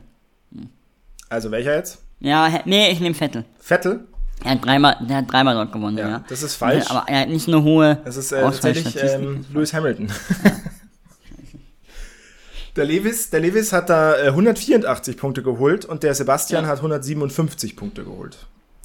[1.30, 2.04] Also welcher jetzt?
[2.20, 3.46] Ja, nee, ich nehme Vettel.
[3.58, 4.06] Vettel?
[4.44, 6.24] Er hat dreimal, der hat dreimal dort gewonnen, Ja, ja.
[6.28, 6.86] das ist falsch.
[6.90, 10.10] Aber er hat nicht eine hohe Es ist äh, tatsächlich ähm, Lewis Hamilton.
[12.76, 16.70] der, Lewis, der Lewis hat da äh, 184 Punkte geholt und der Sebastian Ja.
[16.72, 18.38] hat 157 Punkte geholt.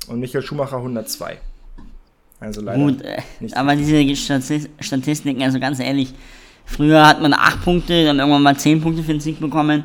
[0.09, 1.39] Und Michael Schumacher 102.
[2.41, 2.79] Also leider.
[2.79, 6.13] Gut, äh, nicht aber diese Statis- Statistiken, also ganz ehrlich,
[6.65, 9.85] früher hat man 8 Punkte, dann irgendwann mal 10 Punkte für den Sieg bekommen.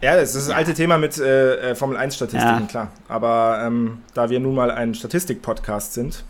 [0.00, 2.66] Ja, das ist das alte Thema mit äh, äh, Formel 1 Statistiken, Ja.
[2.66, 2.90] klar.
[3.08, 6.24] Aber ähm, da wir nun mal ein Statistik-Podcast sind.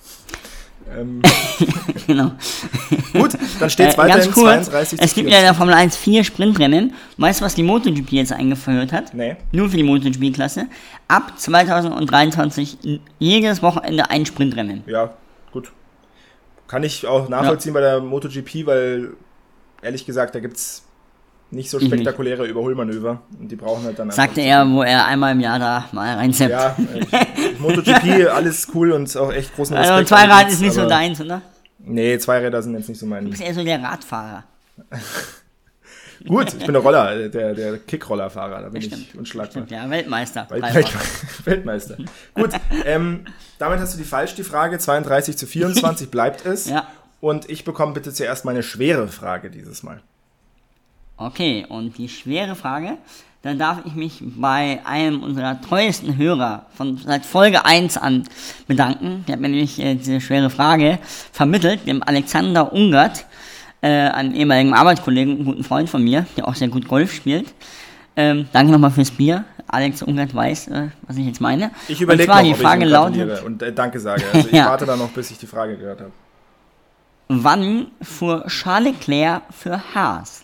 [0.96, 1.22] Ähm,
[2.06, 2.32] genau.
[3.14, 5.38] gut, dann steht es Äh, weiterhin kurz, 32 es gibt ja 40.
[5.38, 6.92] in der Formel 1 vier Sprintrennen.
[7.16, 9.14] Weißt du, was die MotoGP jetzt eingeführt hat?
[9.14, 9.36] Nee.
[9.52, 10.66] Nur für die MotoGP-Klasse.
[11.08, 14.82] Ab 2023 n- jedes Wochenende ein Sprintrennen.
[14.86, 15.14] Ja,
[15.52, 15.72] gut.
[16.68, 19.10] Kann ich auch nachvollziehen bei der MotoGP, weil
[19.82, 20.82] ehrlich gesagt, da gibt es
[21.54, 21.92] nicht so Ich nicht.
[21.92, 23.22] spektakuläre Überholmanöver.
[23.38, 26.50] Und die brauchen halt dann Sagte er, wo er einmal im Jahr da mal reinzappt.
[26.50, 26.76] Ja,
[27.12, 27.24] äh,
[27.58, 29.78] MotoGP, alles cool und auch echt großen Respekt.
[29.78, 31.42] also an die Zweirad ist nicht so deins, oder?
[31.78, 33.28] Nee, Zweiräder sind jetzt nicht so Du mein.
[33.30, 34.44] bist eher so der Radfahrer.
[36.26, 39.14] Gut, ich bin der Roller, äh, der, der Kickrollerfahrer, da bin ich Stimmt.
[39.14, 39.64] unschlagbar.
[39.64, 40.46] Stimmt, ja, Weltmeister.
[40.48, 41.04] Welt Dreifach.
[41.44, 41.96] Weltmeister.
[42.34, 42.50] Gut,
[42.86, 43.26] ähm,
[43.58, 44.78] damit hast du die falsch, die Frage.
[44.78, 46.66] 32 zu 24 bleibt es.
[46.68, 46.86] Ja.
[47.20, 50.00] Und ich bekomme bitte zuerst meine schwere Frage dieses Mal.
[51.16, 52.98] Okay, und die schwere Frage,
[53.42, 58.24] da darf ich mich bei einem unserer treuesten Hörer von seit Folge 1 an
[58.66, 59.24] bedanken.
[59.28, 60.98] Der hat mir nämlich äh, diese schwere Frage
[61.30, 63.26] vermittelt, dem Alexander Ungert,
[63.80, 67.52] äh, einem ehemaligen Arbeitskollegen, einen guten Freund von mir, der auch sehr gut Golf spielt.
[68.16, 69.44] Ähm, danke nochmal fürs Bier.
[69.66, 71.70] Alex Ungert weiß, äh, was ich jetzt meine.
[71.88, 74.22] Ich überlege noch, die ob Frage ich lautet, und äh, Danke sage.
[74.32, 74.66] Also ich Ja.
[74.66, 76.12] warte da noch, bis ich die Frage gehört habe.
[77.28, 80.43] Wann fuhr Charles Leclerc für Haas?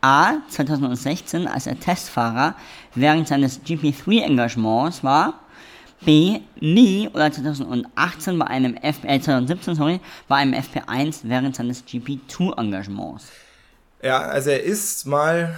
[0.00, 0.34] A.
[0.48, 2.54] 2016, als er Testfahrer
[2.94, 5.40] während seines GP3-Engagements war.
[6.04, 6.40] B.
[6.60, 13.26] Nie oder 2018 bei einem FP, äh, 2017, sorry, bei einem FP1 während seines GP2-Engagements.
[14.02, 15.56] Ja, also er ist mal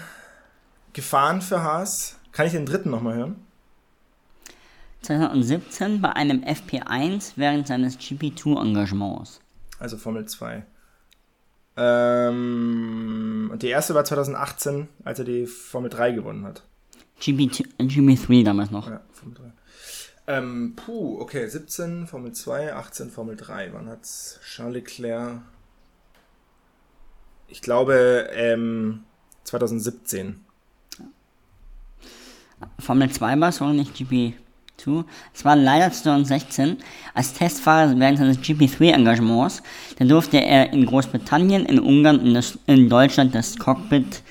[0.95, 2.17] gefahren für Haas.
[2.33, 3.37] Kann ich den dritten nochmal hören?
[5.03, 9.41] 2017 bei einem FP1 während seines GP2-Engagements.
[9.79, 10.63] Also Formel 2.
[11.83, 16.63] Ähm, und die erste war 2018, als er die Formel 3 gewonnen hat.
[17.23, 18.87] GP2, äh, GP3 damals noch.
[18.87, 19.53] Ja, Formel 3.
[20.27, 23.73] Ähm, puh, okay, 17 Formel 2, 18 Formel 3.
[23.73, 25.41] Wann hat's Charles Leclerc?
[27.49, 29.05] Ich glaube, ähm,
[29.45, 30.45] 2017.
[32.79, 33.97] Formel 2 war, sorry, nicht
[34.81, 35.05] GP2.
[35.35, 36.79] Es war leider 2016
[37.15, 39.63] als Testfahrer während seines GP3-Engagements.
[39.99, 44.23] Da durfte er in Großbritannien, in Ungarn und in Deutschland das Cockpit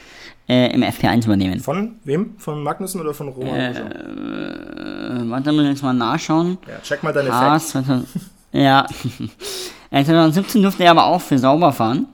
[0.48, 1.60] äh, im FP1 übernehmen.
[1.60, 2.34] Von wem?
[2.38, 3.72] Von Magnussen oder von Roman Äh?
[3.72, 6.58] Äh, warte, muss ich jetzt mal nachschauen.
[6.68, 7.88] Ja, check mal deine Haas Facts.
[7.88, 8.08] 2000,
[8.54, 8.86] ja.
[9.92, 12.06] Äh, 2017 durfte er aber auch für sauber fahren.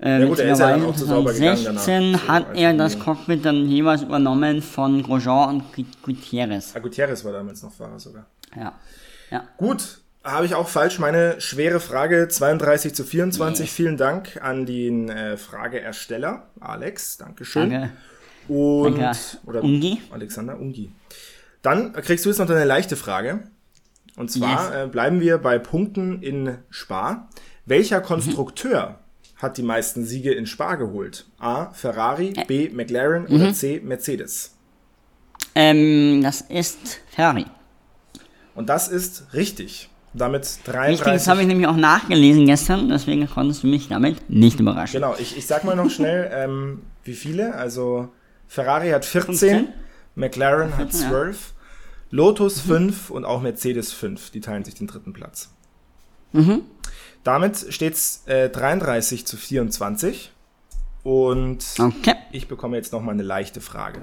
[0.00, 0.22] Äh, Mhm.
[0.22, 1.82] Ja gut, er ist ja dann auch zu sauber gegangen danach.
[1.82, 2.98] 2016 So, hat als er das.
[3.00, 6.72] Cockpit dann jeweils übernommen von Grosjean und Gu- Gutierrez.
[6.76, 8.26] Ah, Gutierrez war damals noch Fahrer sogar.
[8.56, 8.74] Ja.
[9.30, 9.44] Ja.
[9.56, 10.98] Gut, habe ich auch falsch.
[11.00, 13.70] Meine schwere Frage 32 zu 24.
[13.72, 17.16] Vielen Dank an den äh, Frageersteller, Alex.
[17.18, 17.70] Dankeschön.
[17.70, 17.90] Danke.
[18.48, 19.18] Und Danke.
[19.46, 20.00] oder Ungi.
[20.10, 20.90] Alexander Ungi.
[21.62, 23.40] Dann kriegst du jetzt noch deine leichte Frage.
[24.16, 24.84] Und zwar Yes.
[24.84, 27.28] äh, bleiben wir bei Punkten in Spa.
[27.66, 29.00] Welcher Konstrukteur
[29.38, 31.26] hat die meisten Siege in Spa geholt?
[31.38, 31.70] A.
[31.72, 32.68] Ferrari, B.
[32.70, 33.80] McLaren oder C.
[33.82, 34.54] Mercedes?
[35.54, 37.46] Ähm, das ist Ferrari.
[38.54, 39.88] Und das ist richtig.
[40.14, 41.04] Damit Richtig, 33.
[41.04, 45.00] das habe ich nämlich auch nachgelesen gestern, deswegen konntest du mich damit nicht überraschen.
[45.00, 47.54] Genau, ich, ich sag mal noch schnell, ähm, wie viele.
[47.54, 48.08] Also
[48.46, 49.68] Ferrari hat 14, 15?
[50.14, 51.08] McLaren hat 14, ja.
[51.08, 51.52] 12,
[52.10, 54.30] Lotus 5 und auch Mercedes 5.
[54.30, 55.50] Die teilen sich den dritten Platz.
[56.32, 56.62] Mhm.
[57.28, 60.32] Damit steht es äh, 33 zu 24.
[61.02, 64.00] Und Okay, ich bekomme jetzt nochmal eine leichte Frage.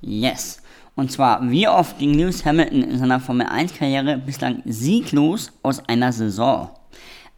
[0.00, 0.60] yes.
[0.96, 6.12] Und zwar, wie oft ging Lewis Hamilton in seiner Formel 1-Karriere bislang sieglos aus einer
[6.12, 6.70] Saison?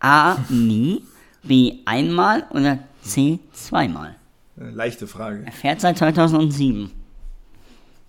[0.01, 0.37] A.
[0.49, 1.03] Nie,
[1.43, 1.75] B.
[1.85, 3.39] einmal oder C.
[3.53, 4.17] zweimal?
[4.59, 5.43] Eine leichte Frage.
[5.45, 6.91] Er fährt seit 2007.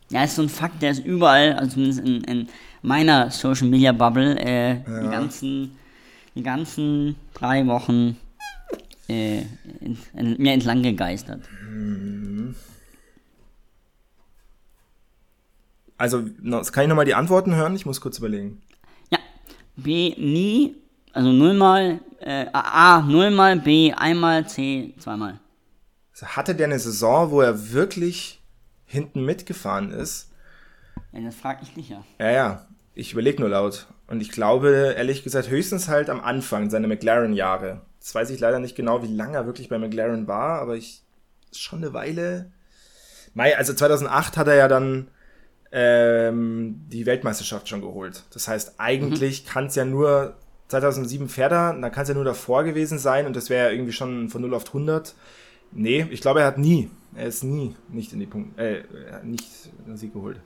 [0.10, 2.48] Ja, ist so ein Fakt, der ist überall, also zumindest in, in
[2.82, 5.78] meiner Social Media Bubble, äh, die ganzen,
[6.38, 8.16] die ganzen drei Wochen
[9.10, 9.40] äh,
[9.82, 11.42] in, in, mir entlang gegeistert.
[15.98, 17.76] Also, no, kann ich nochmal die Antworten hören?
[17.76, 18.62] Ich muss kurz überlegen.
[19.12, 19.18] Ja,
[19.76, 20.76] B nie,
[21.12, 25.40] also nullmal, äh, A nullmal, B einmal, C zweimal.
[26.12, 28.40] Also hatte der eine Saison, wo er wirklich
[28.86, 30.32] hinten mitgefahren ist?
[31.12, 32.04] Ja, das frag ich dich ja.
[32.20, 32.68] Ja, ja.
[32.94, 33.88] Ich überlege nur laut.
[34.08, 37.82] Und ich glaube, ehrlich gesagt, höchstens halt am Anfang, seine McLaren-Jahre.
[38.00, 41.04] Das weiß ich leider nicht genau, wie lange er wirklich bei McLaren war, aber ich,
[41.52, 42.52] schon eine Weile.
[43.34, 45.10] Mai, also 2008 hat er ja dann
[45.72, 48.24] ähm, die Weltmeisterschaft schon geholt.
[48.34, 50.36] Das heißt, eigentlich kann es ja nur
[50.70, 53.72] 2007 fährt er, dann kann es ja nur davor gewesen sein und das wäre ja
[53.72, 55.16] irgendwie schon von 0 auf 100.
[55.72, 58.84] Nee, ich glaube, er hat nie, er ist nie nicht in die Punkte, äh,
[59.24, 59.48] nicht
[59.86, 60.40] den Sieg geholt.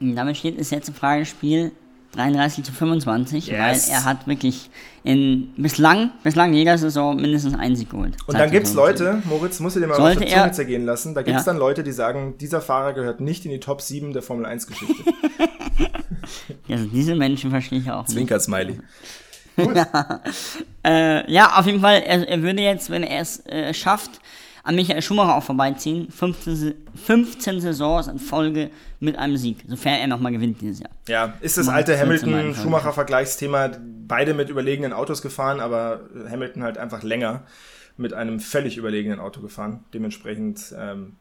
[0.00, 1.72] Und damit steht das letzte Fragespiel
[2.12, 3.56] 33 zu 25, Yes.
[3.58, 4.70] weil er hat wirklich
[5.04, 8.16] in bislang, bislang jeder Saison mindestens einen Sieg geholt.
[8.26, 9.06] Und dann gibt's 2010.
[9.16, 11.44] Leute, Moritz, musst du dir mal Sollte auf der Zunge er- zergehen lassen, da gibt's
[11.46, 11.52] Ja.
[11.52, 14.66] dann Leute, die sagen, dieser Fahrer gehört nicht in die Top 7 der Formel 1
[14.66, 14.94] Geschichte.
[16.68, 18.12] Also diese Menschen verstehe ich auch nicht.
[18.12, 18.80] Zwinker-Smiley.
[20.84, 24.20] Äh, ja, auf jeden Fall, er, er würde jetzt, wenn er es äh, schafft,
[24.66, 26.10] an Michael Schumacher auch vorbeiziehen.
[26.10, 26.74] 15, Se-
[27.04, 30.90] 15 Saisons in Folge mit einem Sieg, sofern er nochmal gewinnt dieses Jahr.
[31.08, 33.70] Ja, ist das alte 14 Mal Hamilton-Schumacher-Vergleichsthema,
[34.06, 37.42] beide mit überlegenen Autos gefahren, aber Hamilton halt einfach länger
[37.96, 39.84] mit einem völlig überlegenen Auto gefahren.
[39.94, 41.14] Dementsprechend, ähm,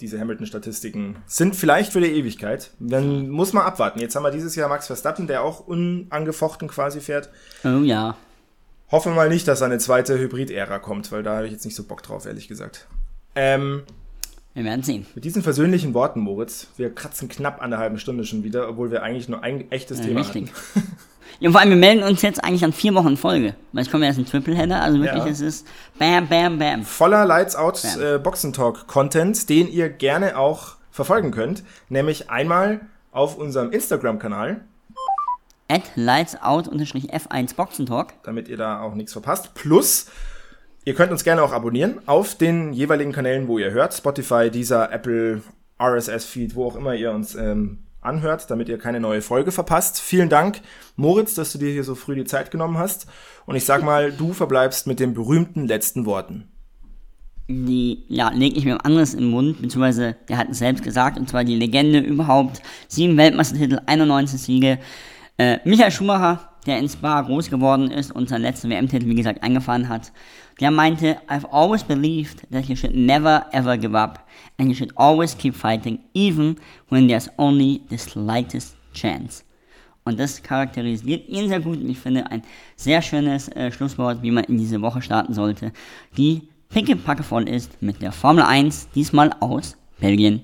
[0.00, 2.70] diese Hamilton-Statistiken sind vielleicht für die Ewigkeit.
[2.78, 3.98] Dann muss man abwarten.
[3.98, 7.30] Jetzt haben wir dieses Jahr Max Verstappen, der auch unangefochten quasi fährt.
[7.64, 8.16] Oh ja.
[8.90, 11.84] Hoffe mal nicht, dass eine zweite Hybrid-Ära kommt, weil da habe ich jetzt nicht so
[11.84, 12.86] Bock drauf, ehrlich gesagt.
[13.34, 13.82] Ähm,
[14.54, 15.06] Wir werden sehen.
[15.14, 18.90] mit diesen versöhnlichen Worten, Moritz, wir kratzen knapp an der halben Stunde schon wieder, obwohl
[18.90, 20.50] wir eigentlich nur ein echtes Äh, Thema richtig.
[20.74, 20.86] hatten.
[21.40, 23.54] Ja, vor allem, wir melden uns jetzt eigentlich an vier Wochen Folge.
[23.72, 25.30] Weil es kommt ja erst ein Tripleheader, also wirklich, Ja.
[25.30, 26.82] es ist bam, bam, bam.
[26.82, 28.14] Voller Lights Out Ja.
[28.14, 31.62] äh, Boxen Talk Content, den ihr gerne auch verfolgen könnt.
[31.90, 32.80] Nämlich einmal
[33.12, 34.62] auf unserem Instagram-Kanal,
[35.70, 38.14] At lightsout-f1 Boxentalk.
[38.22, 39.52] damit ihr da auch nichts verpasst.
[39.54, 40.06] Plus,
[40.84, 43.92] ihr könnt uns gerne auch abonnieren auf den jeweiligen Kanälen, wo ihr hört.
[43.92, 45.42] Spotify, dieser Apple,
[45.78, 50.00] RSS-Feed, wo auch immer ihr uns ähm, anhört, damit ihr keine neue Folge verpasst.
[50.00, 50.62] Vielen Dank,
[50.96, 53.06] Moritz, dass du dir hier so früh die Zeit genommen hast.
[53.44, 56.48] Und ich sag mal, du verbleibst mit den berühmten letzten Worten.
[57.48, 61.28] die, ja, leg ich mir anderes den Mund, beziehungsweise der hat es selbst gesagt, und
[61.28, 64.78] zwar die Legende überhaupt, sieben Weltmeistertitel, 91 Siege,
[65.38, 69.42] äh, Michael Schumacher, der in Spa groß geworden ist und seinen letzten WM-Titel, wie gesagt,
[69.42, 70.12] eingefahren hat,
[70.60, 74.24] der meinte, I've always believed that you should never ever give up
[74.58, 76.56] and you should always keep fighting, even
[76.90, 79.44] when there's only the slightest chance.
[80.04, 82.42] Und das charakterisiert ihn sehr gut und ich finde ein
[82.76, 85.72] sehr schönes äh, Schlusswort, wie man in diese Woche starten sollte,
[86.16, 90.42] die pickepacke voll ist mit der Formel 1, diesmal aus Belgien.